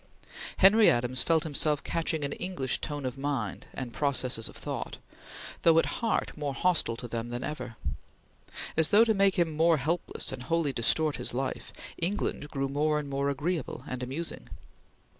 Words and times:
Henry 0.57 0.89
Adams 0.89 1.21
felt 1.21 1.43
himself 1.43 1.83
catching 1.83 2.23
an 2.25 2.31
English 2.33 2.79
tone 2.81 3.05
of 3.05 3.19
mind 3.19 3.67
and 3.71 3.93
processes 3.93 4.49
of 4.49 4.57
thought, 4.57 4.97
though 5.61 5.77
at 5.77 5.85
heart 6.01 6.35
more 6.35 6.55
hostile 6.55 6.95
to 6.97 7.07
them 7.07 7.29
than 7.29 7.43
ever. 7.43 7.75
As 8.75 8.89
though 8.89 9.03
to 9.03 9.13
make 9.13 9.35
him 9.37 9.51
more 9.55 9.77
helpless 9.77 10.31
and 10.31 10.41
wholly 10.41 10.73
distort 10.73 11.17
his 11.17 11.35
life, 11.35 11.71
England 11.99 12.49
grew 12.49 12.67
more 12.67 12.97
and 12.97 13.11
more 13.11 13.29
agreeable 13.29 13.83
and 13.87 14.01
amusing. 14.01 14.49